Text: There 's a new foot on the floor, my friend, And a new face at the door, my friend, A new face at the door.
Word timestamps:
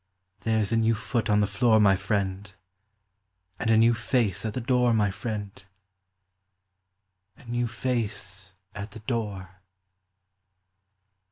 There 0.39 0.59
's 0.65 0.71
a 0.71 0.77
new 0.77 0.95
foot 0.95 1.29
on 1.29 1.41
the 1.41 1.45
floor, 1.45 1.79
my 1.79 1.95
friend, 1.95 2.51
And 3.59 3.69
a 3.69 3.77
new 3.77 3.93
face 3.93 4.47
at 4.47 4.55
the 4.55 4.59
door, 4.59 4.95
my 4.95 5.11
friend, 5.11 5.63
A 7.37 7.45
new 7.45 7.67
face 7.67 8.53
at 8.73 8.89
the 8.93 8.99
door. 9.01 9.61